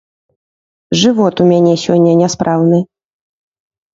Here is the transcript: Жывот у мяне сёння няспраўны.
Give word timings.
Жывот 1.01 1.35
у 1.43 1.49
мяне 1.51 1.73
сёння 1.83 2.13
няспраўны. 2.21 2.79